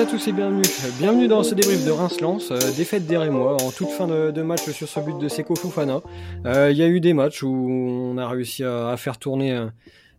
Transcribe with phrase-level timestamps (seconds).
[0.00, 0.62] à tous et bienvenue.
[0.98, 4.62] Bienvenue dans ce débrief de Reims-Lens, euh, défaite des Rémois en toute fin de, match
[4.70, 6.00] sur ce but de Seko Fofana.
[6.46, 9.68] Euh, il y a eu des matchs où on a réussi à, faire tourner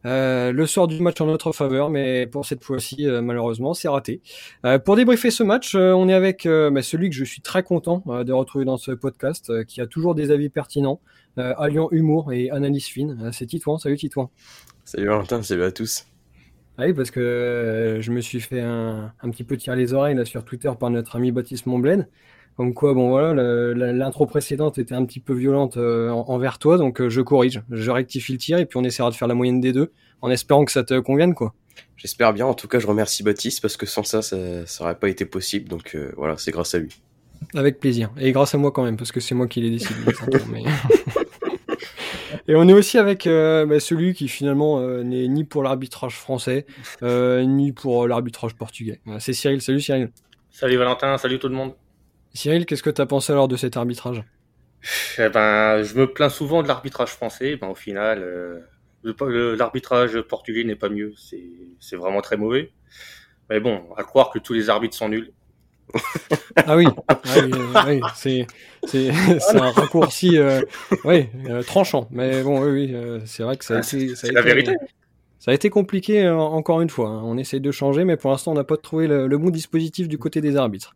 [0.06, 4.22] euh, le sort du match en notre faveur, mais pour cette fois-ci, malheureusement, c'est raté.
[4.86, 8.34] pour débriefer ce match, on est avec bah, celui que je suis très content de
[8.34, 11.00] retrouver dans ce podcast, qui a toujours des avis pertinents,
[11.38, 13.32] alliant humour et analyse fine.
[13.34, 13.80] c'est Titouan.
[13.80, 14.30] Salut Titouan.
[14.86, 16.06] Salut Valentin, salut à tous.
[16.78, 20.16] Ah oui, parce que euh, je me suis fait un, petit peu tirer les oreilles
[20.16, 22.08] là, sur Twitter par notre ami Baptiste Montblaine.
[22.58, 23.34] Comme quoi, bon voilà,
[23.74, 27.90] l'intro précédente était un petit peu violente euh, envers toi, donc euh, je corrige, je
[27.90, 30.66] rectifie le tir et puis on essaiera de faire la moyenne des deux, en espérant
[30.66, 31.54] que ça te convienne, quoi.
[31.96, 32.46] J'espère bien.
[32.46, 34.38] En tout cas, je remercie Baptiste parce que sans ça, ça,
[34.80, 35.70] n'aurait pas été possible.
[35.70, 37.02] Donc voilà, c'est grâce à lui.
[37.54, 38.12] Avec plaisir.
[38.20, 39.96] Et grâce à moi quand même, parce que c'est moi qui l'ai décidé.
[40.52, 40.64] mais...
[42.48, 46.16] Et on est aussi avec euh, bah, celui qui finalement euh, n'est ni pour l'arbitrage
[46.16, 46.66] français,
[47.04, 49.00] euh, ni pour l'arbitrage portugais.
[49.20, 49.62] C'est Cyril.
[49.62, 50.10] Salut Cyril.
[50.50, 51.74] Salut Valentin, salut tout le monde.
[52.34, 54.24] Cyril, qu'est-ce que tu as pensé alors de cet arbitrage?
[55.18, 57.56] Eh ben, Je me plains souvent de l'arbitrage français.
[57.58, 58.26] Ben, au final,
[59.04, 61.14] l'arbitrage portugais n'est pas mieux.
[61.80, 62.72] C'est vraiment très mauvais.
[63.50, 65.32] Mais bon, à croire que tous les arbitres sont nuls.
[66.56, 68.48] Ah oui, ah oui, c'est
[68.88, 69.10] c'est
[69.56, 70.62] un raccourci euh,
[71.06, 72.08] oui, euh, tranchant.
[72.12, 74.16] Mais bon, oui, oui euh, c'est vrai que ça a ah, été.
[74.16, 74.76] C'est la vérité.
[75.40, 77.10] Ça a été compliqué encore une fois.
[77.10, 77.22] Hein.
[77.26, 80.20] On essaie de changer, mais pour l'instant, on n'a pas trouvé le, bon dispositif du
[80.20, 80.96] côté des arbitres.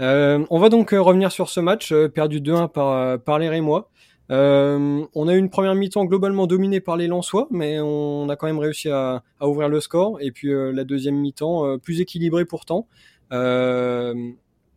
[0.00, 3.90] on va donc revenir sur ce match perdu 2-1 par, par les Rémois.
[4.30, 8.48] on a eu une première mi-temps globalement dominée par les Lensois, mais on a quand
[8.48, 10.20] même réussi à, à ouvrir le score.
[10.20, 12.88] Et puis la deuxième mi-temps plus équilibrée pourtant.
[13.34, 14.14] Euh,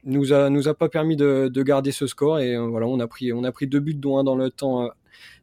[0.04, 3.08] nous a nous a pas permis de, garder ce score et euh, voilà on a
[3.08, 4.90] pris on a pris deux buts dont un dans le temps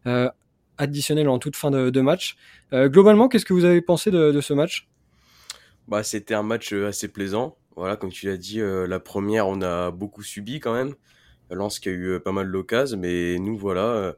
[0.07, 0.31] euh,
[0.79, 2.37] additionnel en toute fin de, match.
[2.73, 4.89] globalement, qu'est-ce que vous avez pensé de, ce match?
[5.87, 7.57] Bah, c'était un match assez plaisant.
[7.77, 10.95] Voilà, comme tu l'as dit, la première, on a beaucoup subi quand même.
[11.51, 14.17] Lens qui a eu pas mal d'occasions, mais nous, voilà,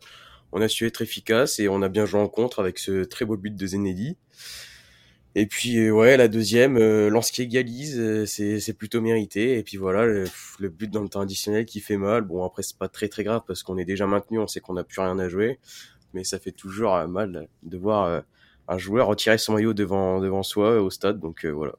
[0.52, 3.26] on a su être efficace et on a bien joué en contre avec ce très
[3.26, 4.16] beau but de Zenedi.
[5.38, 9.58] Et puis euh, ouais, la deuxième, euh, lance qui égalise, euh, c'est plutôt mérité.
[9.58, 12.22] Et puis voilà, le, but dans le temps additionnel qui fait mal.
[12.22, 14.72] Bon après c'est pas très très grave parce qu'on est déjà maintenu, on sait qu'on
[14.72, 15.60] n'a plus rien à jouer,
[16.14, 18.22] mais ça fait toujours mal de voir
[18.66, 21.20] un joueur retirer son maillot devant devant soi au stade.
[21.20, 21.74] Donc voilà,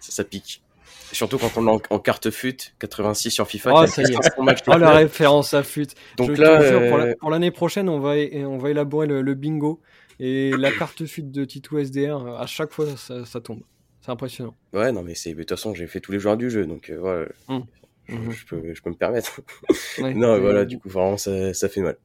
[0.00, 0.64] ça, ça pique.
[1.12, 3.72] Surtout quand on est en, carte FUT 86 sur FIFA.
[3.74, 4.18] Oh, ça y est.
[4.36, 5.86] oh, la référence à FUT.
[6.16, 9.80] Donc là, pour l'année prochaine, on va, on va élaborer le bingo
[10.20, 13.60] et la carte fuite de Tito SDR, à chaque fois, ça, tombe.
[14.00, 14.54] C'est impressionnant.
[14.72, 16.90] Ouais, non, mais c'est de toute façon, j'ai fait tous les joueurs du jeu, donc
[16.90, 17.26] euh, voilà.
[17.48, 17.64] Hum.
[18.08, 18.30] Hum.
[18.30, 19.40] Je, peux, je peux me permettre.
[19.98, 21.96] non, voilà, du coup, vraiment, ça, ça fait mal.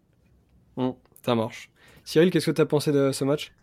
[0.77, 1.69] Hum, ça marche.
[2.03, 3.53] Cyril, qu'est-ce que tu as pensé de ce match?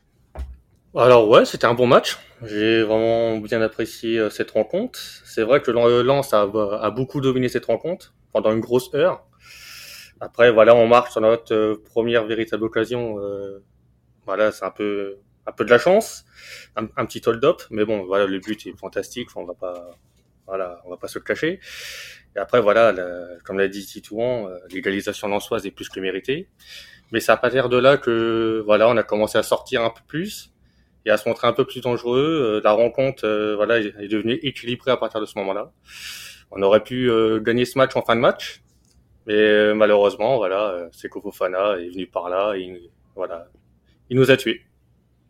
[0.96, 2.18] Alors ouais, c'était un bon match.
[2.42, 4.98] J'ai vraiment bien apprécié euh, cette rencontre.
[5.24, 9.24] C'est vrai que a, a, beaucoup dominé cette rencontre pendant une grosse heure.
[10.18, 13.18] Après, voilà, on marche sur notre euh, première véritable occasion
[14.26, 16.24] voilà, c'est un peu, un peu de la chance,
[16.76, 19.90] un, petit hold-up, mais bon, voilà, le but est fantastique, on va pas,
[20.46, 21.60] voilà, on va pas se le cacher.
[22.36, 22.94] Et après, voilà,
[23.44, 26.48] comme l'a dit Titouan, euh, l'égalisation lançoise est plus que méritée.
[27.12, 29.90] Mais ça a pas l'air de là que, voilà, on a commencé à sortir un
[29.90, 30.52] peu plus
[31.06, 32.58] et à se montrer un peu plus dangereux.
[32.58, 35.72] Euh, la rencontre, euh, voilà, est devenue équilibrée à partir de ce moment-là.
[36.52, 37.08] On aurait pu
[37.42, 38.60] gagner ce match en fin de match,
[39.26, 43.46] mais malheureusement, voilà, c'est Fofana est venu par là et voilà,
[44.10, 44.60] il nous a tués.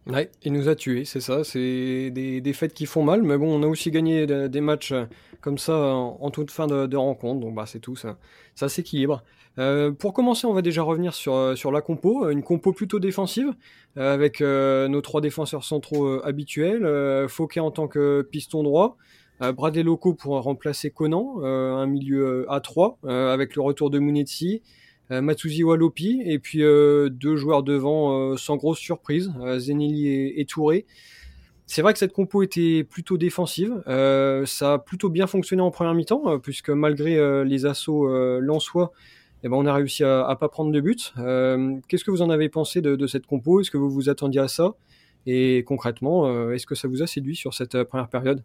[0.07, 1.45] Ouais, il nous a tués, c'est ça.
[1.45, 5.05] C'est des défaites qui font mal, mais bon, on a aussi gagné des matchs euh,
[5.41, 8.19] comme ça en, toute fin de, rencontre, donc bah c'est tout, ça,
[8.55, 9.23] ça s'équilibre.
[9.59, 13.53] Euh, pour commencer, on va déjà revenir sur, euh, la compo, une compo plutôt défensive,
[13.97, 18.97] avec nos trois défenseurs centraux habituels, Fauquet en tant que piston droit,
[19.41, 24.63] Bradley Loco pour remplacer Conan, un milieu A3, avec le retour de Munetsi,
[25.11, 30.87] Matsuzi Walopi, et puis euh, deux joueurs devant euh, sans grosse surprise, Zenili et, Touré.
[31.67, 33.83] C'est vrai que cette compo était plutôt défensive.
[33.87, 38.09] ça a plutôt bien fonctionné en première mi-temps, puisque malgré les assauts
[38.41, 38.91] lensois,
[39.45, 41.15] eh ben, on a réussi à, à pas prendre de but.
[41.87, 43.61] Qu'est-ce que vous en avez pensé de, de cette compo?
[43.61, 44.75] Est-ce que vous vous attendiez à ça?
[45.27, 48.43] Et concrètement, est-ce que ça vous a séduit sur cette première période?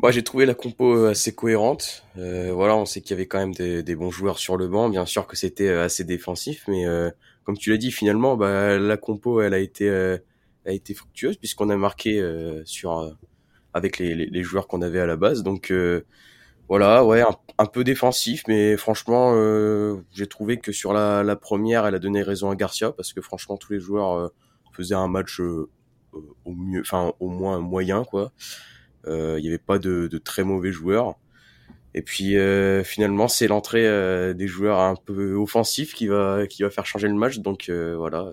[0.00, 2.04] Moi, j'ai trouvé la compo euh, assez cohérente.
[2.16, 4.68] Euh, voilà, on sait qu'il y avait quand même des, des, bons joueurs sur le
[4.68, 4.88] banc.
[4.88, 7.10] Bien sûr que c'était euh, assez défensif, mais euh,
[7.42, 11.70] comme tu l'as dit, finalement, bah, la compo, elle a été, a été fructueuse puisqu'on
[11.70, 12.22] a marqué
[12.66, 13.16] sur
[13.72, 15.42] avec les, les, joueurs qu'on avait à la base.
[15.42, 15.72] Donc
[16.68, 17.24] voilà, ouais,
[17.56, 19.32] un, peu défensif, mais franchement,
[20.12, 23.22] j'ai trouvé que sur la, la, première, elle a donné raison à Garcia parce que
[23.22, 24.30] franchement, tous les joueurs
[24.74, 25.70] faisaient un match au
[26.44, 28.30] mieux, enfin au moins moyen, quoi.
[29.06, 31.16] Il n'y avait pas de, de, très mauvais joueurs.
[31.94, 32.36] Et puis
[32.84, 33.84] finalement, c'est l'entrée
[34.34, 37.38] des joueurs un peu offensifs qui va qui va faire changer le match.
[37.38, 38.32] Donc voilà,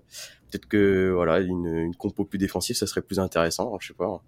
[0.50, 3.78] peut-être que voilà une, une, compo plus défensive, ça serait plus intéressant.
[3.80, 4.22] Je sais pas.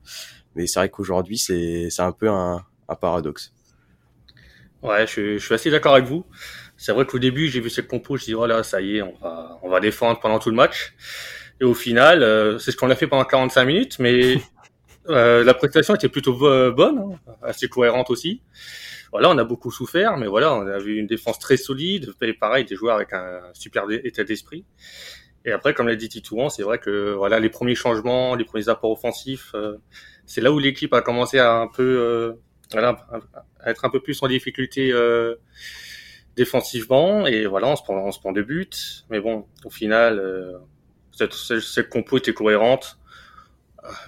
[0.55, 3.53] Mais c'est vrai qu'aujourd'hui, c'est c'est un peu un, un paradoxe.
[4.83, 6.25] Ouais, je, je suis assez d'accord avec vous.
[6.77, 9.15] C'est vrai qu'au début, j'ai vu cette compo, je dis voilà, ça y est, on
[9.19, 10.93] va, on va défendre pendant tout le match.
[11.59, 14.35] Et au final, euh, c'est ce qu'on a fait pendant 45 minutes, mais
[15.09, 18.41] euh, la prestation était plutôt bonne, hein, assez cohérente aussi.
[19.11, 22.65] Voilà, on a beaucoup souffert, mais voilà, on a vu une défense très solide, pareil,
[22.65, 24.65] des joueurs avec un super état d'esprit.
[25.45, 28.67] Et après, comme l'a dit Titouan, c'est vrai que voilà, les premiers changements, les premiers
[28.67, 29.77] apports offensifs, euh,
[30.25, 32.33] c'est là où l'équipe a commencé à un peu, euh,
[32.73, 33.07] voilà,
[33.61, 35.35] à être un peu plus en difficulté euh,
[36.35, 37.25] défensivement.
[37.25, 38.69] Et voilà, on se prend, on se prend des buts.
[39.09, 40.57] Mais bon, au final, euh,
[41.13, 42.99] cette, cette, compo était cohérente.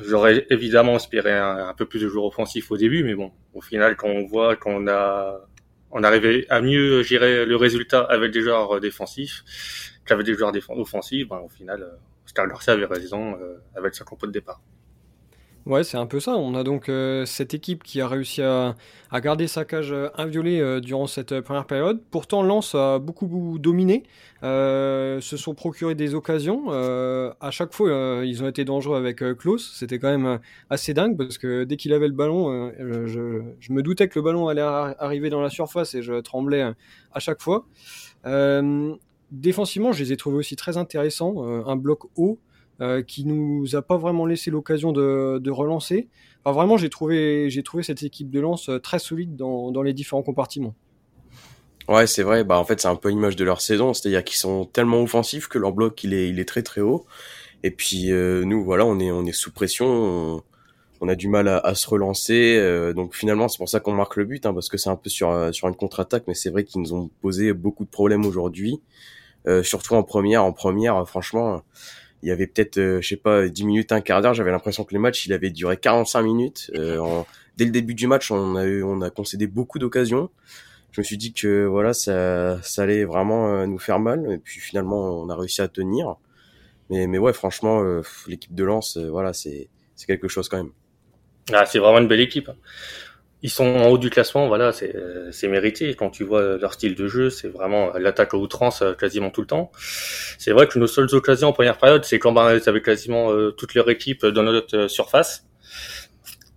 [0.01, 3.95] J'aurais évidemment espéré un, peu plus de joueurs offensifs au début, mais bon, au final,
[3.95, 5.41] quand on voit qu'on a
[5.91, 9.43] on arrivait à mieux gérer le résultat avec des joueurs défensifs
[10.05, 13.37] qu'avec des joueurs offensifs, ben, au final, Star Garcia avait raison
[13.75, 14.61] avec sa compo de départ.
[15.65, 16.35] Ouais, c'est un peu ça.
[16.35, 18.75] On a donc euh, cette équipe qui a réussi à,
[19.21, 22.01] garder sa cage euh, inviolée euh, durant cette première période.
[22.11, 24.03] Pourtant, Lens a beaucoup, dominé,
[24.41, 26.69] se sont procurés des occasions.
[26.71, 29.73] à chaque fois, ils ont été dangereux avec Klaus.
[29.75, 30.39] C'était quand même
[30.69, 34.23] assez dingue parce que dès qu'il avait le ballon, je, je, me doutais que le
[34.23, 36.61] ballon allait arriver dans la surface et je tremblais
[37.13, 37.65] à chaque fois.
[39.31, 41.43] défensivement, je les ai trouvés aussi très intéressants.
[41.67, 42.39] un bloc haut.
[42.81, 46.07] Euh, qui nous a pas vraiment laissé l'occasion de, de, relancer.
[46.45, 49.81] Enfin, vraiment, j'ai trouvé, j'ai trouvé cette équipe de lance euh, très solide dans, dans
[49.81, 50.73] les différents compartiments.
[51.89, 52.45] Ouais, c'est vrai.
[52.45, 55.49] Bah, en fait, c'est un peu l'image de leur saison, c'est-à-dire qu'ils sont tellement offensifs
[55.49, 57.05] que leur bloc il est, il est très très haut.
[57.63, 60.41] Et puis euh, nous, voilà, on est, on est sous pression.
[61.01, 62.93] On, a du mal à, à se relancer.
[62.95, 65.09] Donc finalement, c'est pour ça qu'on marque le but, hein, parce que c'est un peu
[65.09, 66.23] sur, sur une contre-attaque.
[66.27, 68.79] Mais c'est vrai qu'ils nous ont posé beaucoup de problèmes aujourd'hui,
[69.63, 70.45] surtout en première.
[70.45, 71.61] En première, franchement,
[72.21, 74.33] il y avait peut-être, euh, je sais pas, 10 minutes, un quart d'heure.
[74.33, 76.71] J'avais l'impression que le match, il avait duré 45 minutes.
[76.75, 77.23] Euh,
[77.57, 80.29] dès le début du match, on a, eu, on a concédé beaucoup d'occasions.
[80.91, 84.31] Je me suis dit que voilà, ça, ça allait vraiment euh, nous faire mal.
[84.31, 86.15] Et puis finalement, on a réussi à tenir.
[86.89, 87.83] Mais, mais ouais, franchement,
[88.27, 90.71] l'équipe de Lens, voilà, c'est, c'est quelque chose quand même.
[91.53, 92.49] Ah, c'est vraiment une belle équipe
[93.41, 95.95] ils sont en haut du classement, voilà, c'est mérité.
[95.95, 99.41] Quand tu vois leur style de jeu, c'est vraiment l'attaque à outrance euh, quasiment tout
[99.41, 99.71] le temps.
[100.37, 103.31] C'est vrai que nos seules occasions en première période, c'est quand ben, ils avaient quasiment
[103.31, 105.45] euh, toute leur équipe dans notre euh, surface.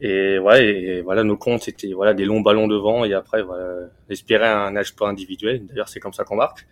[0.00, 3.88] Et, ouais, et, voilà, nos comptes c'était voilà des longs ballons devant et après voilà,
[4.10, 5.64] espérer un pas individuel.
[5.66, 6.66] D'ailleurs, c'est comme ça qu'on marque.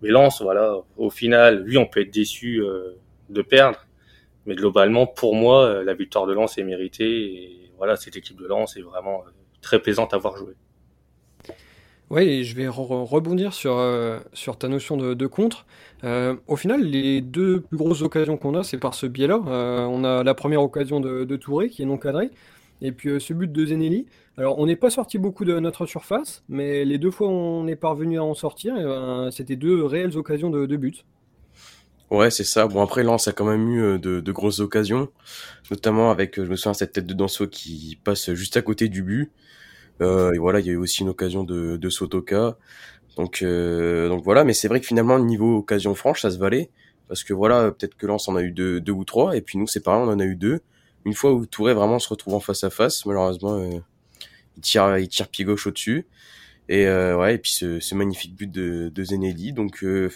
[0.00, 2.62] Mais Lance, voilà, au final, lui, on peut être déçu
[3.30, 3.84] de perdre,
[4.46, 7.10] mais globalement, pour moi, la victoire de Lens est méritée.
[7.10, 9.24] Et voilà, cette équipe de Lens est vraiment
[9.60, 10.54] très plaisante à voir jouer.
[12.10, 15.66] Oui, et je vais rebondir sur, euh, sur ta notion de, de contre.
[16.04, 19.40] Euh, au final, les deux plus grosses occasions qu'on a, c'est par ce biais-là.
[19.46, 22.30] Euh, on a la première occasion de, de, Touré, qui est non cadré,
[22.80, 24.06] et puis ce but de Zenelli.
[24.38, 27.66] Alors, on n'est pas sorti beaucoup de notre surface, mais les deux fois où on
[27.66, 31.04] est parvenu à en sortir, ben, c'était deux réelles occasions de, de but.
[32.10, 32.66] Ouais, c'est ça.
[32.68, 35.08] Bon, après, Lens a quand même eu de, de grosses occasions,
[35.70, 39.02] notamment avec, je me souviens, cette tête de Danso qui passe juste à côté du
[39.02, 39.30] but.
[40.00, 42.56] Euh, et voilà, il y a eu aussi une occasion de, de Sotoka.
[43.16, 46.70] Donc, euh, donc voilà, mais c'est vrai que finalement, niveau occasion franche, ça se valait.
[47.08, 49.58] Parce que voilà, peut-être que Lens en a eu deux, deux ou trois, et puis
[49.58, 50.60] nous, c'est pareil, on en a eu deux.
[51.04, 53.80] Une fois où Touré vraiment se retrouve en face à face, malheureusement, euh,
[54.56, 56.06] il tire, il tire pied gauche au-dessus.
[56.68, 59.52] Et euh, ouais, et puis ce, ce, magnifique but de, de Zenelli.
[59.54, 60.10] Donc euh,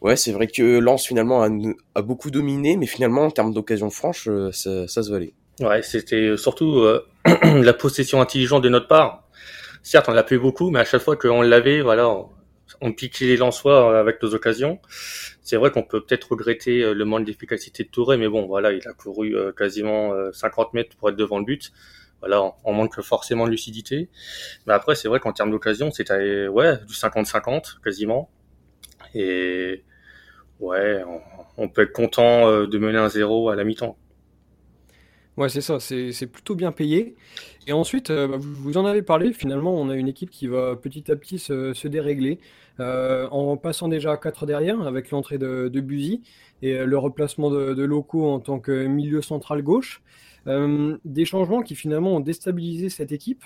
[0.00, 1.48] ouais, c'est vrai que Lens finalement a,
[1.94, 5.34] a, beaucoup dominé, mais finalement en termes d'occasion franche, ça, ça se valait.
[5.60, 7.06] Ouais, c'était surtout euh,
[7.42, 9.26] la possession intelligente de notre part.
[9.82, 12.14] Certes, on l'a fait beaucoup, mais à chaque fois qu'on l'avait, voilà,
[12.82, 14.80] on, piquait les Lensois avec nos occasions.
[15.42, 18.72] C'est vrai qu'on peut peut-être regretter euh, le manque d'efficacité de Touré, mais bon, voilà,
[18.72, 21.72] il a couru euh, quasiment 50 mètres pour être devant le but.
[22.20, 24.10] Voilà, on manque forcément de lucidité.
[24.66, 28.30] Mais après, c'est vrai qu'en termes d'occasion, c'était ouais du 50-50 quasiment.
[29.14, 29.84] Et
[30.60, 31.02] ouais,
[31.56, 33.96] on peut être content de mener un zéro à la mi-temps.
[35.36, 37.14] Ouais, c'est ça, c'est plutôt bien payé.
[37.66, 40.76] Et ensuite, euh, bah, vous, en avez parlé, finalement, on a une équipe qui va
[40.76, 42.38] petit à petit se, dérégler,
[42.80, 46.22] euh, en passant déjà à 4 derrière, avec l'entrée de, Buzy
[46.62, 50.00] et euh, le replacement de, locaux en tant que milieu central gauche.
[50.46, 53.44] des changements qui finalement ont déstabilisé cette équipe.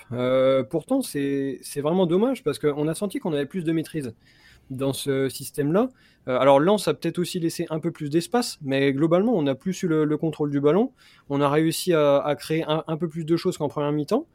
[0.69, 4.13] pourtant, c'est vraiment dommage parce qu'on a senti qu'on avait plus de maîtrise.
[4.69, 5.89] Dans ce système-là.
[6.27, 9.55] Euh, alors Lens a peut-être aussi laissé un peu plus d'espace, mais globalement on a
[9.55, 10.91] plus eu le, contrôle du ballon.
[11.29, 14.27] On a réussi à, créer un, peu plus de choses qu'en première mi-temps.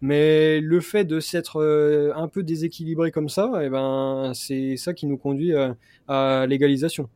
[0.00, 4.92] Mais le fait de s'être euh, un peu déséquilibré comme ça, eh ben, c'est ça
[4.92, 5.52] qui nous conduit
[6.08, 7.08] à, l'égalisation.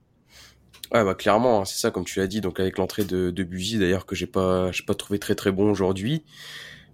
[0.93, 2.41] Ouais, bah clairement, hein, c'est ça comme tu l'as dit.
[2.41, 6.25] Donc avec l'entrée de, de d'ailleurs que j'ai pas, pas trouvé très très bon aujourd'hui.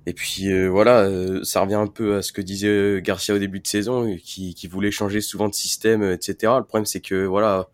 [0.06, 3.34] Et puis euh, voilà, euh, ça revient un peu à ce que disait euh, Garcia
[3.34, 6.52] au début de saison, qui, qui voulait changer souvent de système, etc.
[6.58, 7.68] Le problème c'est que voilà,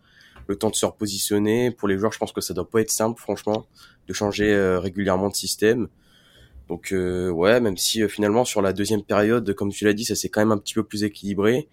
[0.47, 2.91] le temps de se repositionner pour les joueurs, je pense que ça doit pas être
[2.91, 3.65] simple, franchement,
[4.07, 5.87] de changer régulièrement de système.
[6.69, 10.29] Donc ouais, même si finalement sur la deuxième période, comme tu l'as dit, ça s'est
[10.29, 11.67] quand même un petit peu plus équilibré.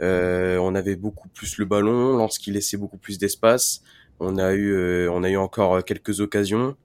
[0.00, 3.82] on avait beaucoup plus le ballon, lorsqu'il laissait beaucoup plus d'espace.
[4.20, 6.76] On a eu, on a eu encore quelques occasions.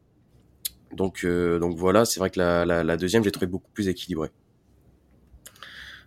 [0.95, 3.87] Donc, euh, donc voilà, c'est vrai que la, la, la deuxième, j'ai trouvé beaucoup plus
[3.87, 4.29] équilibrée.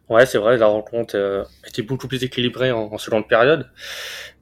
[0.08, 3.68] Ouais, c'est vrai, la rencontre euh, était beaucoup plus équilibrée en, en, seconde période.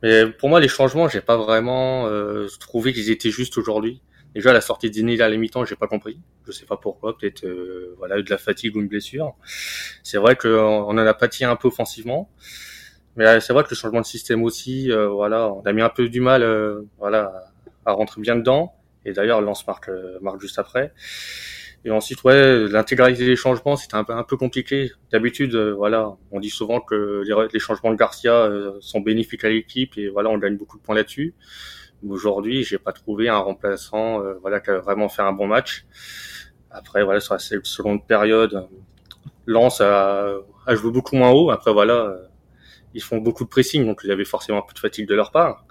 [0.02, 4.02] Mais pour moi, les changements, j'ai pas vraiment euh, trouvé qu'ils étaient justes aujourd'hui.
[4.34, 6.20] Déjà, la sortie d'Inéli à la mi-temps, j'ai pas compris.
[6.46, 9.34] Je sais pas pourquoi, peut-être euh, voilà de la fatigue ou une blessure.
[10.02, 12.28] C'est vrai qu'on on en a pâti un peu offensivement.
[13.16, 16.08] Mais c'est vrai que le changement de système aussi, voilà, on a mis un peu
[16.08, 16.44] du mal,
[16.98, 17.32] voilà,
[17.86, 18.74] à rentrer bien dedans.
[19.04, 20.92] Et d'ailleurs, Lance marque, euh, marque juste après.
[21.84, 24.92] Et ensuite, ouais, l'intégralité des changements, c'était un peu, compliqué.
[25.12, 29.50] D'habitude, euh, voilà, on dit souvent que les, changements de Garcia euh, sont bénéfiques à
[29.50, 31.34] l'équipe et voilà, on gagne beaucoup de points là-dessus.
[32.06, 35.86] Aujourd'hui, j'ai pas trouvé un remplaçant, voilà, qui a vraiment fait un bon match.
[36.70, 38.68] Après, voilà, sur la seconde période,
[39.46, 40.34] Lance a,
[40.66, 41.50] a joué beaucoup moins haut.
[41.50, 42.14] Après, voilà,
[42.92, 45.14] ils font beaucoup de pressing, donc il y avait forcément un peu de fatigue de
[45.14, 45.64] leur part.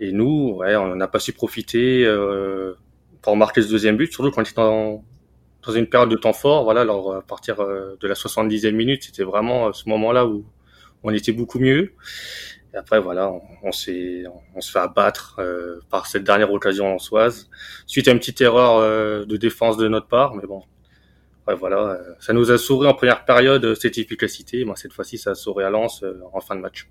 [0.00, 2.74] Et nous, ouais, on n'a pas su profiter euh,
[3.22, 5.04] pour marquer ce deuxième but, surtout quand on était dans,
[5.66, 6.64] dans une période de temps fort.
[6.64, 10.44] Voilà, alors à partir euh, de la 70e minute, c'était vraiment ce moment-là où
[11.02, 11.92] on était beaucoup mieux.
[12.76, 14.24] Et après, voilà, on, s'est,
[14.54, 17.48] on, se fait abattre euh, par cette dernière occasion en Soise,
[17.86, 20.34] suite à une petite erreur euh, de défense de notre part.
[20.34, 20.62] Mais bon,
[21.46, 24.64] ouais, voilà, euh, ça nous a souri en première période cette efficacité.
[24.64, 26.88] Moi, cette fois-ci, ça a souri à Lens en fin de match.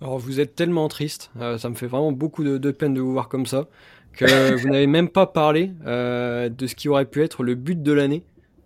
[0.00, 3.12] Alors vous êtes tellement triste, euh, ça me fait vraiment beaucoup de, peine de vous
[3.12, 3.66] voir comme ça,
[4.12, 7.82] que vous n'avez même pas parlé euh, de ce qui aurait pu être le but
[7.82, 8.22] de l'année.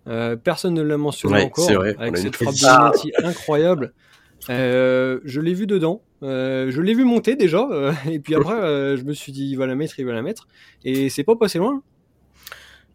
[0.07, 1.69] Euh, personne ne l'a mentionné encore,
[1.99, 3.93] avec cette frappe de incroyable.
[4.49, 7.67] je l'ai vu dedans, je l'ai vu monter déjà,
[8.09, 10.47] et puis après je me suis dit il va la mettre, il va la mettre,
[10.83, 11.81] et c'est pas passé loin.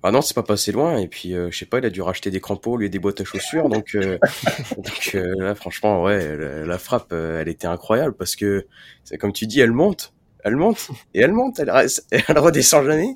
[0.02, 0.98] Ah non, c'est pas passé loin.
[0.98, 3.20] Et puis, euh, je sais pas, il a dû racheter des crampons, lui, des boîtes
[3.20, 3.68] à chaussures.
[3.68, 4.18] Donc, euh,
[4.76, 8.66] donc euh, là, franchement, ouais, la, frappe, elle était incroyable parce que,
[9.04, 10.12] c'est comme tu dis, elle monte,
[10.44, 13.14] elle monte et elle monte, elle, reste, elle redescend jamais.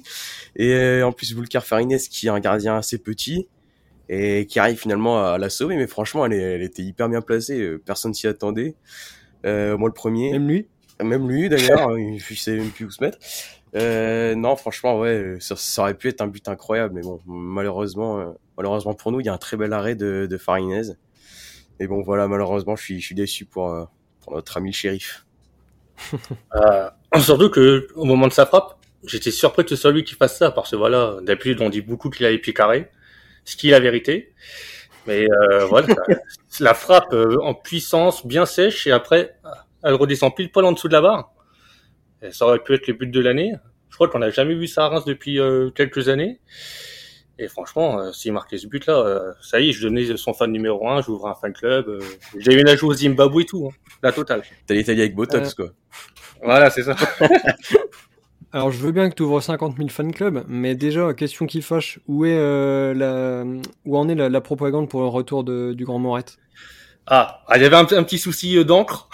[0.56, 3.46] Et en plus, Vulcar Farines, qui est un gardien assez petit
[4.08, 5.76] et qui arrive finalement à, la sauver.
[5.76, 7.76] Mais franchement, elle, elle était hyper bien placée.
[7.84, 8.74] Personne s'y attendait.
[9.44, 10.32] moi, le premier.
[10.32, 10.66] Même lui?
[11.02, 13.18] Même lui, d'ailleurs, il savait même plus où se mettre.
[13.76, 18.18] Euh, non, franchement, ouais, ça, ça, aurait pu être un but incroyable, mais bon, malheureusement,
[18.18, 20.94] euh, malheureusement pour nous, il y a un très bel arrêt de, de Farinez.
[21.78, 23.84] Et bon, voilà, malheureusement, je suis, je suis déçu pour, euh,
[24.20, 25.26] pour notre ami le shérif.
[26.54, 26.88] Euh,
[27.20, 30.38] surtout que au moment de sa frappe, j'étais surpris que ce soit lui qui fasse
[30.38, 32.88] ça, parce que voilà, d'habitude, on dit beaucoup qu'il avait pied carré,
[33.44, 34.32] ce qui est la vérité.
[35.08, 35.88] Mais euh, voilà,
[36.60, 39.36] la frappe en puissance, bien sèche, et après,
[39.82, 41.32] elle redescend pile poil en dessous de la barre
[42.30, 43.52] ça aurait pu être le but de l'année.
[43.88, 46.40] Je crois qu'on n'a jamais vu ça à Reims depuis euh, quelques années.
[47.40, 50.52] Et franchement, euh, s'il marquait ce but-là, euh, ça y est, je devenais son fan
[50.52, 51.88] numéro un, j'ouvre un fan club.
[51.88, 52.00] Euh,
[52.36, 54.42] J'ai une ajout au Zimbabwe et tout, hein, la totale.
[54.66, 55.70] T'as l'Italie avec Botox, quoi.
[56.42, 56.94] Voilà, c'est ça.
[58.52, 61.62] Alors, je veux bien que tu ouvres 50 000 fan clubs, mais déjà, question qui
[61.62, 63.44] fâche, où est la,
[63.86, 66.36] où en est la, propagande pour le retour de, du Grand Morette
[67.06, 69.08] ah, ah, il y avait un, un petit souci d'encre.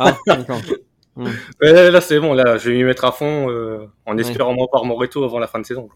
[0.00, 0.60] ah, d'accord.
[1.16, 1.26] Mm.
[1.60, 4.66] là, c'est bon, là, je vais m'y mettre à fond euh, en espérant ouais.
[4.72, 5.88] par mon retour avant la fin de saison.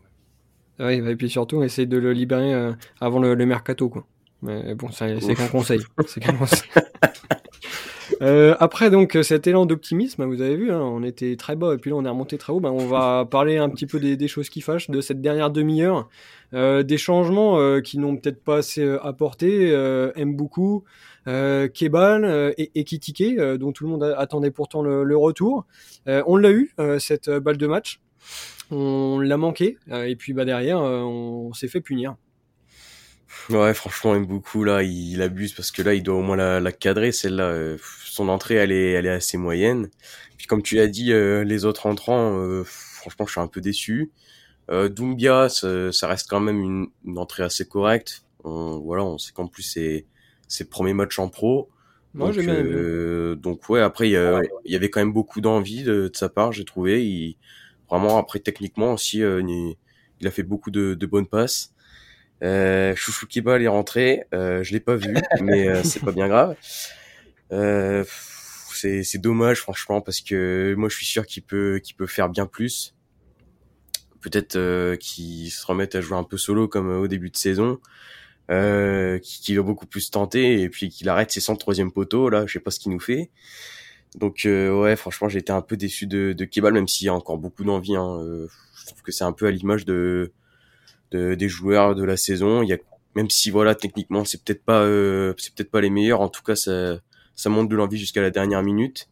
[0.78, 3.88] Oui, et puis surtout, essayer de le libérer euh, avant le, mercato.
[3.88, 4.06] Quoi.
[4.42, 5.80] Mais bon, c'est qu'un conseil.
[8.22, 11.76] Euh, après donc cet élan d'optimisme, vous avez vu, hein, on était très bas et
[11.76, 12.58] puis là on est remonté très haut.
[12.58, 15.50] Ben, on va parler un petit peu des, des, choses qui fâchent de cette dernière
[15.50, 16.08] demi-heure,
[16.54, 19.70] euh, des changements euh, qui n'ont peut-être pas assez apporté.
[19.72, 25.66] euh, Kebal euh, et, et Kitike, dont tout le monde attendait pourtant le, retour.
[26.06, 28.00] on l'a eu, cette balle de match.
[28.70, 32.16] On l'a manqué, et puis bah, derrière, on s'est fait punir.
[33.50, 37.12] Ouais, franchement, beaucoup là, il, abuse parce que là, il doit au moins la, cadrer.
[37.12, 39.88] Celle-là, son entrée, elle est, elle est assez moyenne.
[40.36, 44.10] Puis comme tu l'as dit, les autres entrants, franchement, je suis un peu déçu.
[44.70, 46.60] Euh, Doumbia, ça, reste quand même
[47.04, 48.24] une, entrée assez correcte.
[48.44, 50.06] On, voilà, on sait qu'en plus c'est
[50.46, 51.68] ses premiers matchs en pro.
[52.14, 52.70] Moi, donc, j'ai bien aimé.
[52.72, 56.52] euh, donc ouais, après il y, avait quand même beaucoup d'envie de, de sa part,
[56.52, 57.04] j'ai trouvé.
[57.04, 57.36] Il,
[57.88, 59.76] vraiment après techniquement aussi, euh, il,
[60.20, 61.72] il a fait beaucoup de, de bonnes passes.
[62.42, 66.28] Euh, Chouchou Kebal est rentré, euh, je l'ai pas vu, mais euh, c'est pas bien
[66.28, 66.56] grave.
[67.52, 68.04] Euh,
[68.74, 72.46] c'est dommage franchement parce que moi je suis sûr qu'il peut qu'il peut faire bien
[72.46, 72.94] plus.
[74.20, 77.36] Peut-être euh, qu'il se remette à jouer un peu solo comme euh, au début de
[77.36, 77.78] saison
[78.50, 82.28] euh, qui, qui va beaucoup plus tenter et puis qu'il arrête ses 100 troisième poteau
[82.30, 83.30] là je sais pas ce qu'il nous fait.
[84.16, 87.08] Donc euh, ouais franchement j'ai été un peu déçu de, de Kebal même s'il y
[87.10, 88.48] a encore beaucoup d'envie hein, euh,
[88.80, 90.32] je trouve que c'est un peu à l'image de,
[91.10, 92.62] de des joueurs de la saison.
[92.62, 92.78] Il y a
[93.14, 96.42] même si voilà techniquement c'est peut-être pas euh, c'est peut-être pas les meilleurs en tout
[96.42, 97.00] cas ça
[97.34, 99.08] ça monte de l'envie jusqu'à la dernière minute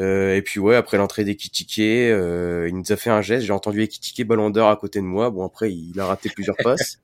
[0.00, 3.52] euh, et puis ouais après l'entrée d'Ekitike euh, il nous a fait un geste j'ai
[3.52, 6.98] entendu Ekitike ballon d'or à côté de moi bon après il a raté plusieurs passes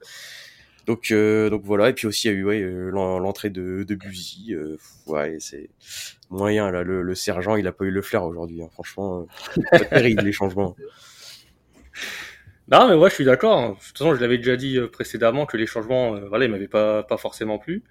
[0.87, 1.91] donc, euh, donc voilà.
[1.91, 4.55] Et puis aussi, il y a eu ouais, euh, l'en- l'entrée de, de Buzy.
[4.55, 5.71] Euh, ouais, c'est
[6.31, 6.83] moyen là.
[6.83, 8.63] Le, le sergent, il a pas eu le flair aujourd'hui.
[8.63, 8.69] hein.
[8.73, 9.21] Franchement,
[9.57, 10.75] euh, pas terrible les changements.
[12.69, 13.71] Non, mais moi, je suis d'accord.
[13.71, 17.03] De toute façon, je l'avais déjà dit précédemment que les changements, voilà, ils m'avaient pas,
[17.03, 17.83] pas forcément plu.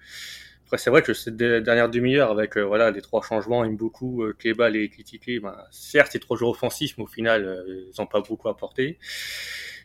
[0.70, 4.22] Après, c'est vrai que cette dernière demi-heure, avec euh, voilà les trois changements, aime beaucoup
[4.22, 8.00] euh, Kebal et Kitike, ben, certes, c'est trois joueurs offensifs, mais au final, euh, ils
[8.00, 8.96] ont pas beaucoup apporté.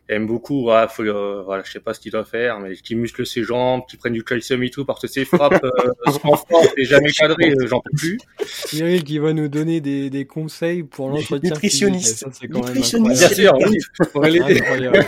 [0.07, 2.93] Aime beaucoup, voilà, faut, euh, voilà, je sais pas ce qu'il doit faire, mais qui
[2.95, 5.71] muscle ses jambes, qui prenne du calcium et tout, parce que ses frappes euh,
[6.11, 8.19] sont fortes et jamais cadrées, euh, j'en peux plus.
[8.45, 12.05] Cyril qui va nous donner des, des conseils pour l'entretien Nutritionniste.
[12.05, 12.19] physique.
[12.19, 13.19] Ça, c'est quand même Nutritionniste.
[13.19, 13.79] Bien sûr, oui,
[14.11, 14.59] faudrait l'aider.
[14.59, 15.05] incroyable.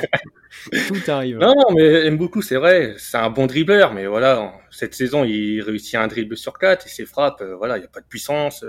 [0.87, 1.37] Tout arrive.
[1.37, 2.95] Non, non, mais aime beaucoup, c'est vrai.
[2.97, 6.89] C'est un bon dribbleur, mais voilà, cette saison, il réussit un dribble sur quatre et
[6.89, 8.65] ses frappes, euh, voilà, il n'y a pas de puissance.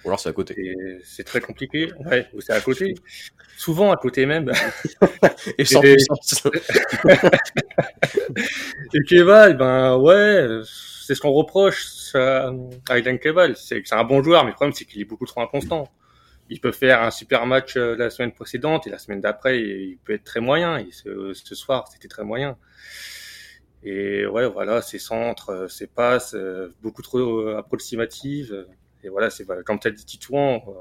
[0.00, 0.74] Euh, Ou alors c'est à côté.
[1.04, 1.90] c'est- très compliqué.
[2.06, 2.94] Ouais, ou c'est à côté.
[3.56, 4.50] Souvent à côté même.
[5.58, 6.42] Et sans Et- puissance.
[8.94, 12.52] Et Keval, ben ouais, euh, c'est ce qu'on reproche à
[12.90, 13.56] Aidan Keval.
[13.56, 15.88] C'est que c'est un bon joueur, mais le problème, c'est qu'il est beaucoup trop inconstant.
[16.48, 19.98] Il peut faire un super match euh, la semaine précédente et la semaine d'après, il
[20.04, 20.78] peut être très moyen.
[20.78, 22.56] Et ce, ce soir, c'était très moyen.
[23.82, 28.66] Et ouais, voilà, ses centres, euh, ses passes, euh, beaucoup trop euh, approximatives.
[29.02, 30.72] Et voilà, c'est comme tu as dit Titouan, euh,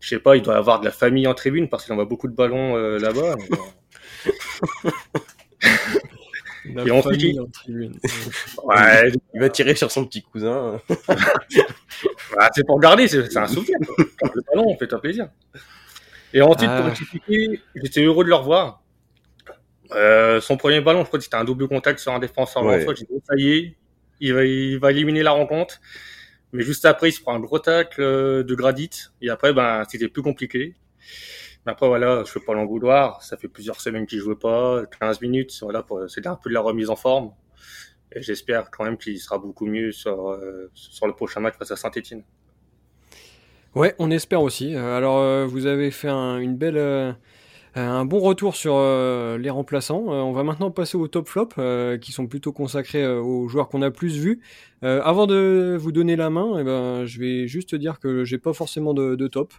[0.00, 2.28] je sais pas, il doit avoir de la famille en tribune parce qu'il envoie beaucoup
[2.28, 3.36] de ballons euh, là-bas.
[6.74, 7.98] La Et on famille fait qui en tribune.
[8.64, 10.80] Ouais, Il va tirer sur son petit cousin.
[12.36, 13.76] Bah, c'est pour regarder, c'est un souvenir.
[13.98, 15.28] Le ballon, on fait un plaisir.
[16.32, 16.82] Et ensuite, Ah.
[16.82, 18.82] pour expliquer, j'étais heureux de le revoir.
[19.92, 22.64] Euh, son premier ballon, je crois que c'était un double contact sur un défenseur.
[22.64, 22.86] Ouais.
[22.86, 22.94] Ouais.
[22.94, 23.76] J'ai dit, oh, ça y est,
[24.20, 25.80] il va, il va éliminer la rencontre.
[26.52, 28.90] Mais juste après, il se prend un gros tacle euh, de Gradit.
[29.20, 30.74] Et après, ben, c'était plus compliqué.
[31.66, 33.22] Mais après, voilà, je peux pas l'en vouloir.
[33.22, 35.58] Ça fait plusieurs semaines qu'il jouait pas, 15 minutes.
[35.62, 37.32] Voilà, c'était un peu de la remise en forme.
[38.12, 41.70] Et j'espère quand même qu'il sera beaucoup mieux sur, euh, sur le prochain match face
[41.70, 42.22] à Saint-Etienne.
[43.74, 44.74] Ouais, on espère aussi.
[44.74, 47.12] Euh, Alors, euh, vous avez fait un, une belle, euh,
[47.74, 50.04] un bon retour sur euh, les remplaçants.
[50.08, 53.48] Euh, on va maintenant passer au top flop, euh, qui sont plutôt consacrés euh, aux
[53.48, 54.40] joueurs qu'on a plus vus.
[54.84, 58.38] Euh, avant de vous donner la main, eh ben, je vais juste dire que j'ai
[58.38, 59.52] pas forcément de, de top.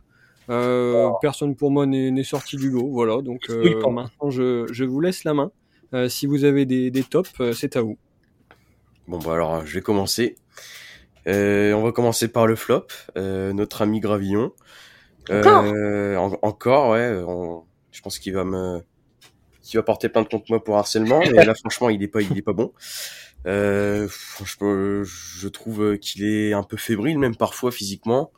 [0.49, 3.21] Euh, Personne pour moi n'est sorti du lot, voilà.
[3.21, 5.51] Donc euh, Oui, maintenant, je, je vous laisse la main.
[5.93, 7.97] Euh, si vous avez des, des tops, euh, c'est à vous.
[9.07, 10.35] Bon bah alors je vais commencer.
[11.27, 14.51] Euh, on va commencer par le flop, euh, notre ami Gravillon.
[15.29, 15.63] Encore?
[15.65, 17.21] Euh, en- encore, ouais.
[17.27, 18.81] on- je pense qu'il va me,
[19.61, 21.19] qu'il va porter plainte contre moi pour harcèlement.
[21.19, 22.73] Mais là, franchement, il est pas, il est pas bon.
[23.47, 28.31] Euh, franchement, je trouve qu'il est un peu fébrile, même parfois physiquement.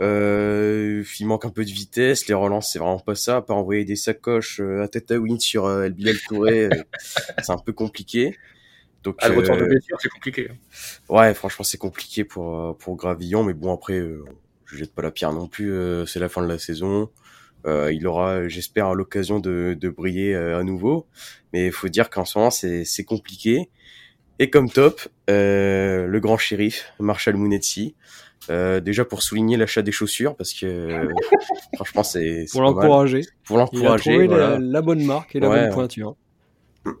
[0.00, 2.26] Euh, il manque un peu de vitesse.
[2.26, 3.36] Les relances, c'est vraiment pas ça.
[3.36, 6.68] À part envoyer des sacoches euh, à tête à win sur El Bilal Touré,
[7.42, 8.36] c'est un peu compliqué.
[9.02, 10.50] Donc, Ah, le retour de euh, blessure, c'est compliqué.
[11.08, 14.00] Ouais, franchement, c'est compliqué pour euh, pour Gravillon, mais bon après,
[14.66, 15.74] je jette pas la pierre non plus.
[16.06, 17.10] c'est la fin de la saison.
[17.66, 21.06] Euh, il aura, j'espère, l'occasion de de briller euh, à nouveau.
[21.52, 23.70] Mais il faut dire qu'en ce moment, c'est c'est compliqué.
[24.38, 27.94] Et comme top, euh, le grand shérif Marshall Mounetsi.
[28.50, 31.08] Euh, déjà pour souligner l'achat des chaussures parce que euh,
[31.76, 33.20] franchement c'est c'est Pour l'encourager.
[33.44, 34.50] pour Il a l'encourager trouvé voilà.
[34.54, 36.16] la, la bonne marque et la Ouais, bonne pointure.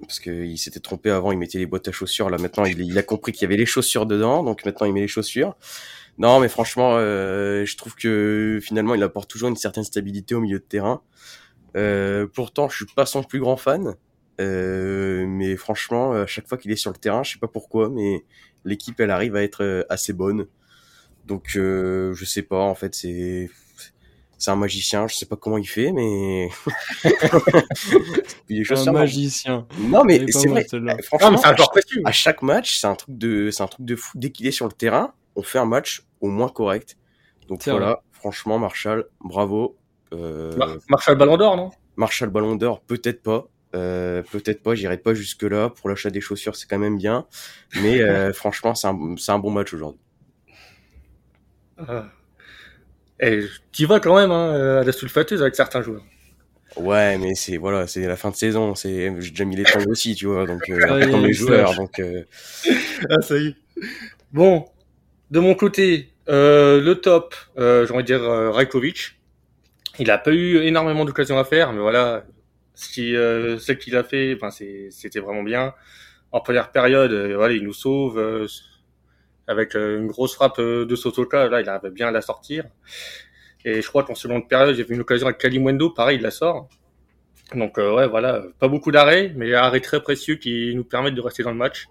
[0.02, 2.30] parce qu'il s'était trompé avant, il mettait les boîtes à chaussures.
[2.30, 4.92] Là maintenant, il, il a compris qu'il y avait les chaussures dedans, donc maintenant il
[4.92, 5.56] met les chaussures.
[6.18, 10.40] Non, mais franchement, euh, je trouve que finalement, il apporte toujours une certaine stabilité au
[10.40, 11.02] milieu de terrain.
[11.76, 13.96] Euh, pourtant, je suis pas son plus grand fan,
[14.40, 17.88] euh, mais franchement, à chaque fois qu'il est sur le terrain, je sais pas pourquoi,
[17.88, 18.24] mais
[18.64, 20.46] l'équipe, elle arrive à être euh, assez bonne.
[21.26, 22.58] Donc, euh, je sais pas.
[22.60, 23.50] En fait, c'est
[24.38, 25.06] c'est un magicien.
[25.06, 26.48] Je sais pas comment il fait, mais
[28.46, 29.66] Puis les Un magicien.
[29.78, 30.66] Non, mais est c'est vrai.
[30.68, 30.94] celle-là.
[30.96, 32.02] Non, Franchement, mais c'est un précieux.
[32.04, 34.18] à chaque match, c'est un truc de, c'est un truc de fou.
[34.18, 36.96] Dès qu'il est sur le terrain, on fait un match au moins correct.
[37.48, 39.76] Donc voilà, franchement, Marshall, bravo.
[40.12, 40.52] Euh,
[40.88, 41.70] Marshall Ballon d'Or, non?
[41.96, 43.48] Marshall Ballon d'Or, peut-être pas.
[43.74, 45.70] Euh, peut-être pas, j'irai pas jusque là.
[45.70, 47.26] Pour l'achat des chaussures, c'est quand même bien.
[47.80, 50.00] Mais euh, franchement, c'est un, un, bon match aujourd'hui.
[51.78, 52.04] Ah.
[53.20, 56.02] Et tu vas quand même hein, à la sulfateuse avec certains joueurs.
[56.76, 58.74] Ouais, mais c'est voilà, c'est la fin de saison.
[58.74, 60.46] C'est j'ai déjà mis les temps aussi, tu vois.
[60.46, 62.00] Donc euh, comme les joueurs, donc.
[62.00, 63.56] ah ça y est.
[64.32, 64.66] Bon,
[65.32, 69.18] de mon côté, euh, le top, euh, j'ai dire euh, Rajkovic.
[69.98, 72.24] Il a pas eu énormément d'occasions à faire, mais voilà,
[72.74, 74.38] ce euh, ce qu'il a fait,
[74.90, 75.74] c'était vraiment bien.
[76.32, 78.46] En première période, euh, voilà, il nous sauve
[79.46, 81.48] avec une grosse frappe de Sotoka.
[81.48, 82.64] Là, il avait bien à la sortir.
[83.64, 86.30] Et je crois qu'en seconde période, j'ai vu une occasion avec Kalimwendo, pareil, il la
[86.30, 86.68] sort.
[87.54, 91.42] Donc ouais, voilà, pas beaucoup d'arrêts, mais arrêts très précieux qui nous permettent de rester
[91.42, 91.86] dans le match.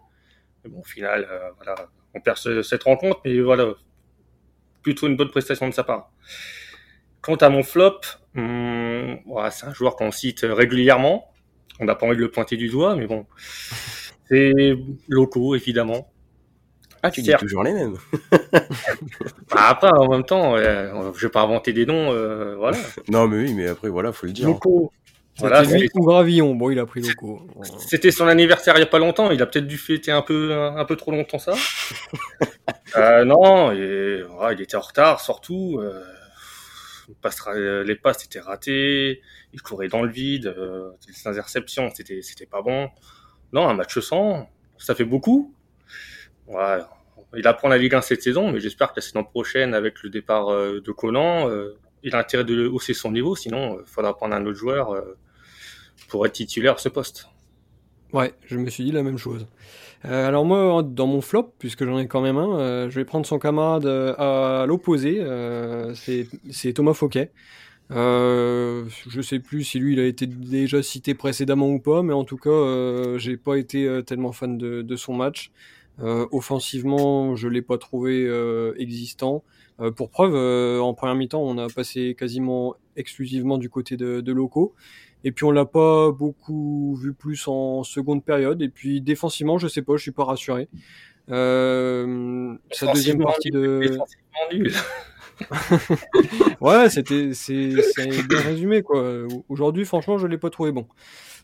[0.63, 1.27] Mais bon, au final,
[1.57, 3.73] voilà, on perd cette rencontre, mais voilà,
[4.81, 6.11] plutôt une bonne prestation de sa part.
[7.21, 8.01] Quant à mon flop,
[8.35, 9.19] hum,
[9.51, 11.31] c'est un joueur qu'on cite régulièrement.
[11.79, 13.25] On n'a pas envie de le pointer du doigt, mais bon,
[14.29, 14.53] c'est
[15.07, 16.11] locaux évidemment.
[17.03, 17.97] Ah, tu dis toujours les mêmes.
[18.51, 22.77] bah après, en même temps, je vais pas inventer des noms, euh, voilà.
[23.09, 24.47] Non, mais oui, mais après, voilà, faut le dire.
[24.47, 24.91] Locaux.
[25.37, 26.55] Voilà, lui ou Gravillon.
[26.55, 27.47] Bon, il a pris locaux.
[27.79, 29.31] C'était son anniversaire il y a pas longtemps.
[29.31, 31.53] Il a peut-être dû fêter un peu, un, peu trop longtemps ça.
[32.97, 35.79] euh, non, il, il, était en retard surtout.
[35.79, 36.03] Euh,
[37.83, 39.21] les passes étaient ratées.
[39.53, 40.47] Il courait dans le vide.
[40.47, 42.89] Euh, les interceptions, c'était, c'était pas bon.
[43.53, 45.53] Non, un match sans, ça fait beaucoup.
[46.47, 46.79] Ouais,
[47.35, 50.09] il apprend la Ligue 1 cette saison, mais j'espère que la saison prochaine, avec le
[50.09, 53.35] départ euh, de Conan, euh, il a intérêt de hausser son niveau.
[53.35, 55.03] Sinon, il faudra prendre un autre joueur
[56.07, 57.27] pour être titulaire à ce poste.
[58.13, 59.47] Ouais, je me suis dit la même chose.
[60.05, 63.05] Euh, alors moi, dans mon flop, puisque j'en ai quand même un, euh, je vais
[63.05, 67.31] prendre son camarade euh, à l'opposé, euh, c'est Thomas Fouquet.
[67.91, 72.13] Euh, je sais plus si lui il a été déjà cité précédemment ou pas, mais
[72.13, 75.51] en tout cas, j'ai pas été tellement fan de, de son match.
[75.99, 78.27] offensivement, je l'ai pas trouvé
[78.77, 79.43] existant.
[79.95, 80.35] Pour preuve,
[80.81, 84.75] en première mi-temps, on a passé quasiment exclusivement du côté de, de locaux.
[85.23, 88.61] Et puis on l'a pas beaucoup vu plus en seconde période.
[88.61, 90.67] Et puis défensivement, je sais pas, je suis pas rassuré.
[91.29, 93.97] Euh, sa deuxième partie de.
[96.61, 97.73] ouais, c'était c'est
[98.27, 99.03] bien résumé quoi.
[99.49, 100.87] Aujourd'hui, franchement, je l'ai pas trouvé bon.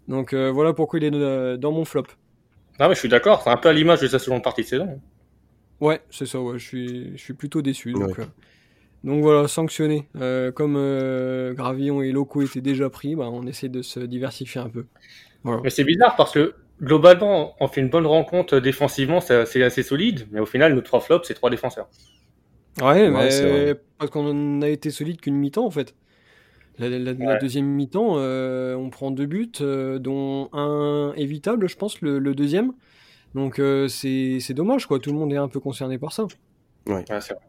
[0.07, 2.05] Donc euh, voilà pourquoi il est dans mon flop.
[2.79, 3.41] Ah mais je suis d'accord.
[3.43, 5.01] C'est un peu à l'image de sa seconde partie de saison.
[5.79, 6.41] Ouais, c'est ça.
[6.41, 7.93] Ouais, je suis je suis plutôt déçu.
[7.93, 8.25] Donc, euh,
[9.03, 10.07] donc voilà, sanctionné.
[10.15, 14.61] Euh, comme euh, Gravillon et Loco étaient déjà pris, bah, on essaie de se diversifier
[14.61, 14.85] un peu.
[15.63, 20.27] Mais c'est bizarre parce que globalement, on fait une bonne rencontre défensivement, c'est assez solide,
[20.31, 21.87] mais au final, nos trois flops, c'est trois défenseurs.
[22.81, 25.95] Ouais, mais parce qu'on a été solide qu'une mi-temps en fait.
[26.79, 32.73] La, deuxième mi-temps, euh, on prend deux buts, dont un évitable, je pense, le, deuxième.
[33.35, 34.99] Donc c'est dommage, quoi.
[34.99, 36.25] Tout le monde est un peu concerné par ça.
[36.87, 37.47] Ouais, c'est vrai.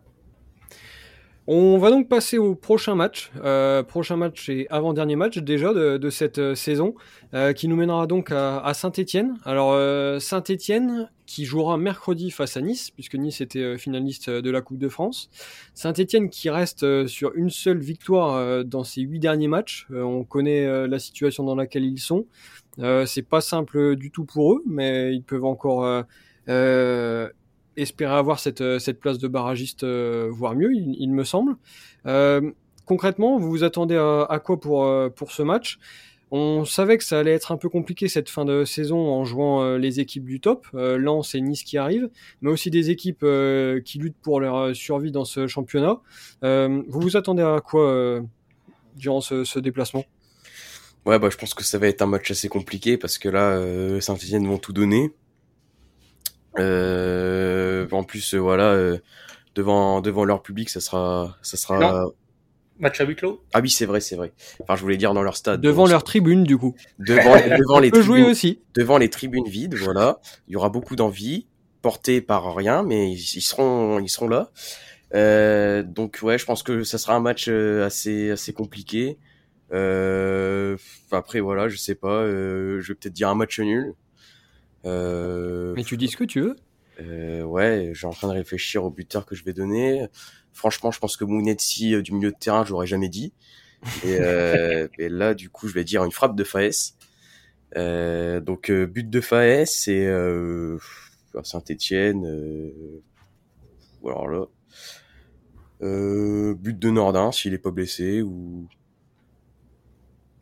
[1.51, 3.31] On va donc passer au prochain match.
[3.43, 6.95] Euh, prochain match et avant-dernier match déjà de, cette euh, saison,
[7.33, 9.39] euh, qui nous mènera donc à, Saint-Étienne.
[9.47, 9.73] Alors
[10.21, 14.91] Saint-Étienne qui jouera mercredi face à Nice, puisque Nice était finaliste de la Coupe de
[14.91, 15.31] France.
[15.73, 19.87] Saint-Étienne qui reste sur une seule victoire dans ses huit derniers matchs.
[19.91, 22.27] on connaît la situation dans laquelle ils sont.
[23.07, 26.05] C'est pas simple du tout pour eux, mais ils peuvent encore
[27.79, 31.57] espérer avoir cette, euh, cette place de barragiste, euh, voire mieux, il, me semble.
[32.07, 32.51] Euh,
[32.85, 35.79] concrètement, vous vous attendez à, quoi pour, pour ce match?
[36.31, 39.77] On savait que ça allait être un peu compliqué cette fin de saison en jouant
[39.77, 42.11] les équipes du top, Lens et Nice qui arrivent,
[42.43, 43.25] mais aussi des équipes
[43.85, 46.01] qui luttent pour leur survie dans ce championnat.
[46.43, 48.21] vous vous attendez à quoi
[48.95, 50.05] durant ce, déplacement?
[51.09, 53.59] Ouais, bah, je pense que ça va être un match assez compliqué parce que là,
[54.01, 55.11] Saint-Etienne vont tout donner.
[56.59, 58.99] Euh, en plus, euh, voilà, euh,
[59.55, 62.05] devant devant leur public, ça sera ça sera.
[62.79, 63.43] Match à huis clos?
[63.55, 64.33] Ah oui, c'est vrai, c'est vrai.
[64.61, 65.61] Enfin, je voulais dire dans leur stade.
[65.61, 66.77] Devant leur tribune, du coup.
[67.01, 68.07] Devant, devant les tribunes.
[68.07, 68.61] jouer aussi.
[68.77, 70.21] Devant les tribunes vides, voilà.
[70.47, 71.49] Il y aura beaucoup d'envie,
[71.83, 74.53] portée par rien, mais ils, seront, ils seront là.
[75.15, 79.19] Euh, donc ouais, je pense que ça sera un match assez, assez compliqué.
[79.73, 80.77] Euh,
[81.11, 82.27] après voilà, je sais pas.
[82.27, 83.95] je vais peut-être dire un match nul.
[84.85, 86.57] Euh, Mais tu dis ce que tu veux.
[87.01, 90.07] Euh, ouais, j'ai en train de réfléchir au buteur que je vais donner.
[90.53, 93.33] Franchement, je pense que Mounetsi euh, du milieu de terrain, je l'aurais jamais dit.
[94.05, 96.95] Et, euh, et, là, du coup, je vais dire une frappe de Faes.
[97.77, 100.09] Euh, donc, but de Faes et
[101.43, 102.25] Saint-Etienne.
[104.05, 104.47] alors là.
[105.81, 108.67] Euh, but de Nordin s'il est pas blessé ou.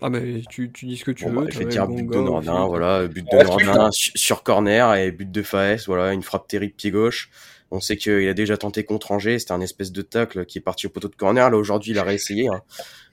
[0.03, 1.45] Ah mais tu, tu dis ce que tu Bon, veux.
[1.45, 5.11] bah, je vais dire but de Nordin, voilà, but de Nordin su- sur corner et
[5.11, 7.31] but de Faes, voilà, une frappe terrible pied gauche.
[7.71, 10.61] On sait qu'il a déjà tenté contre Angers, c'était un espèce de tacle qui est
[10.61, 11.51] parti au poteau de corner.
[11.51, 12.61] Là aujourd'hui, il a réessayé hein.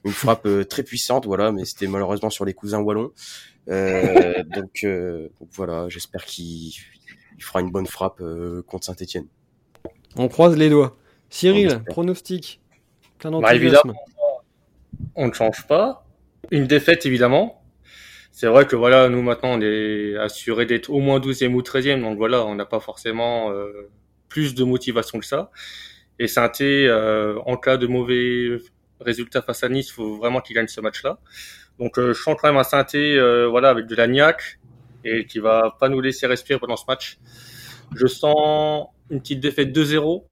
[0.04, 3.12] une frappe euh, très puissante, voilà, mais c'était malheureusement sur les cousins wallons.
[3.69, 6.74] Euh, donc, euh, donc voilà, j'espère qu'il
[7.36, 9.26] il fera une bonne frappe euh, contre Saint-Etienne.
[10.17, 10.98] On croise les doigts.
[11.30, 12.62] Cyril, pronostic.
[13.17, 13.96] Plein Bah, évidemment.
[15.15, 16.03] On ne change pas.
[16.52, 17.64] Une défaite, évidemment.
[18.32, 22.02] C'est vrai que voilà, nous maintenant, on est assuré d'être au moins 12e ou 13e.
[22.02, 23.90] Donc voilà, on n'a pas forcément euh,
[24.28, 25.52] plus de motivation que ça.
[26.20, 28.58] Et Sainté, euh, en cas de mauvais
[29.00, 31.20] résultats face à Nice, il faut vraiment qu'il gagne ce match-là.
[31.80, 34.60] Donc euh, je sens quand même un Sainté euh, voilà, avec de la niaque
[35.04, 37.18] et qui va pas nous laisser respirer pendant ce match.
[37.96, 40.24] Je sens une petite défaite 2-0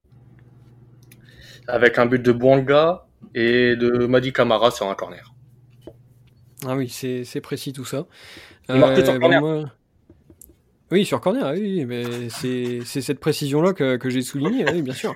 [1.68, 5.31] avec un but de Bouanga et de Madi Camara sur un corner.
[6.66, 8.06] Ah oui, c'est c'est précis tout ça.
[8.68, 9.64] Il marquait sur bah, moi-
[10.90, 14.82] Oui, sur corner, ah oui, mais c'est c'est cette précision-là que, que j'ai souligné, oui,
[14.82, 15.14] bien sûr.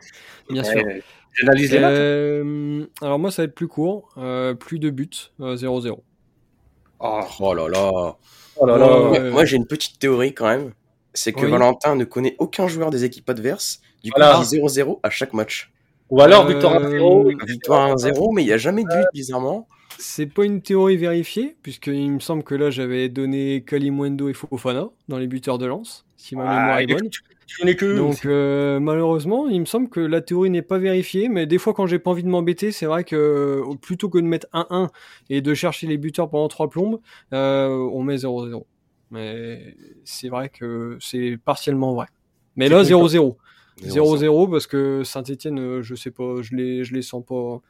[0.50, 0.76] Bien sûr.
[0.82, 1.02] Ouais,
[1.34, 1.78] J'analyse les.
[1.82, 6.02] Euh, alors moi, ça va être plus court, euh, plus de buts, euh, 0-0.
[6.98, 8.16] Oh, Oh là là.
[8.56, 8.86] oh là là.
[8.86, 9.08] Ouais.
[9.08, 10.72] Moi, Euh, moi, j'ai une petite théorie quand même,
[11.12, 11.50] c'est que Oui.
[11.50, 13.80] Valentin ne connaît aucun joueur des équipes adverses.
[14.02, 14.38] Du coup, Voilà.
[14.38, 15.70] il dit 0-0 à chaque match.
[16.08, 17.30] Ou alors Euh, victoire 1-0.
[17.46, 19.68] Victoire 1-0, mais il n'y a jamais de but, bizarrement.
[19.98, 24.90] C'est pas une théorie vérifiée, puisqu'il me semble que là, j'avais donné Kalimundo et Fofana
[25.08, 27.10] dans les buteurs de lance, si ma mémoire Ah, il est- bonne.
[27.76, 27.96] que.
[27.96, 31.72] Donc euh, malheureusement, il me semble que la théorie n'est pas vérifiée, mais des fois
[31.74, 34.88] quand j'ai pas envie de m'embêter, c'est vrai que euh, plutôt que de mettre 1-1
[35.30, 37.00] et de chercher les buteurs pendant trois plombes,
[37.32, 38.66] euh, on met 0-0.
[39.12, 42.06] Mais c'est vrai que c'est partiellement vrai.
[42.56, 43.36] Mais là cool, 0-0.
[43.82, 44.16] 0-0.
[44.18, 47.60] 0-0 parce que Saint-Etienne, je sais pas, je les, je les sens pas,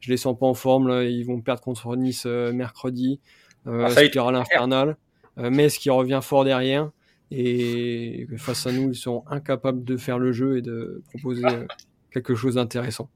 [0.00, 1.04] je les sens pas en forme là.
[1.04, 3.20] Ils vont perdre contre Nice euh, mercredi,
[3.66, 4.96] euh, Ah, il- spirale infernale.
[5.38, 6.90] Euh, Metz qui revient fort derrière
[7.30, 11.66] et face à nous, ils sont incapables de faire le jeu et de proposer euh,
[12.12, 13.08] quelque chose d'intéressant.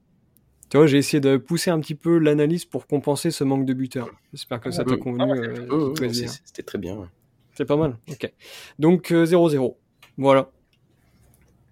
[0.69, 3.73] Tu vois, j'ai essayé de pousser un petit peu l'analyse pour compenser ce manque de
[3.73, 4.09] buteurs.
[4.33, 5.23] J'espère que ça t'a convenu.
[5.23, 6.27] Ah ouais, euh, bien.
[6.45, 6.95] C'était très bien.
[6.97, 7.07] ouais.
[7.53, 8.31] C'est pas mal, ok.
[8.77, 9.75] Donc euh, 0-0.
[10.17, 10.51] Voilà.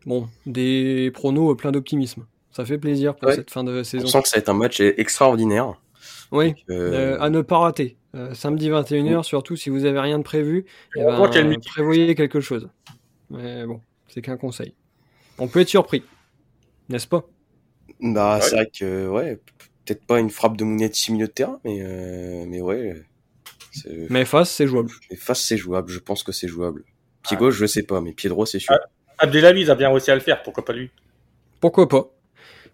[0.05, 2.25] Bon, des pronos plein d'optimisme.
[2.57, 3.35] Ça fait plaisir pour Ouais.
[3.35, 4.07] cette fin de On saison.
[4.07, 5.79] sent que ça va être un match extraordinaire.
[6.31, 7.97] Oui, Euh, euh, à ne pas rater.
[8.15, 10.65] Euh, samedi 21h, surtout si vous avez rien de prévu,
[10.95, 11.71] eh On ben, mythique.
[11.71, 12.67] prévoyez quelque chose.
[13.29, 14.73] Mais bon, c'est qu'un conseil.
[15.37, 16.03] On peut être surpris,
[16.89, 17.25] n'est-ce pas?
[18.01, 18.41] Bah, Ouais.
[18.41, 19.35] c'est vrai que, ouais,
[19.85, 23.03] peut-être pas une frappe de Mounet de 6 milieux de terrain, mais, euh, mais ouais.
[24.09, 24.89] Mais face, c'est jouable.
[25.11, 25.91] Mais face, c'est jouable.
[25.91, 26.83] Je pense que c'est jouable.
[27.21, 28.75] Pied gauche, je sais pas, mais pied droit, c'est sûr.
[29.19, 30.89] Abdelaziz a bien réussi à le faire, pourquoi pas lui?
[31.59, 32.09] Pourquoi pas?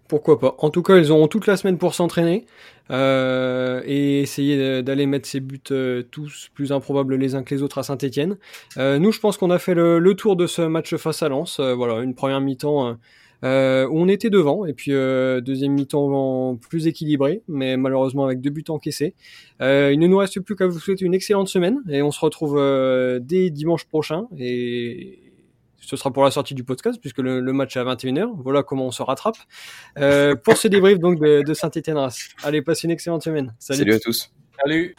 [0.08, 2.44] Pourquoi pas En tout cas, ils auront toute la semaine pour s'entraîner
[2.90, 7.62] euh, et essayer d'aller mettre ces buts euh, tous plus improbables les uns que les
[7.62, 8.36] autres à Saint-Etienne.
[8.76, 11.58] nous, je pense qu'on a fait le, tour de ce match face à Lens.
[11.58, 12.92] Euh, voilà, une première mi-temps euh,
[13.44, 18.40] euh, où on était devant et puis euh, deuxième mi-temps plus équilibré, mais malheureusement avec
[18.40, 19.14] deux buts encaissés.
[19.60, 22.20] Euh, il ne nous reste plus qu'à vous souhaiter une excellente semaine et on se
[22.20, 24.26] retrouve euh, dès dimanche prochain
[25.86, 28.30] ce sera pour la sortie du podcast puisque le, le match est à 21h.
[28.42, 29.36] Voilà comment on se rattrape.
[29.98, 32.30] Euh, pour ce débrief donc de, de Saint-Etienne Reims.
[32.42, 33.54] Allez, passez une excellente semaine.
[33.58, 34.32] Salut à tous.
[34.60, 34.94] Salut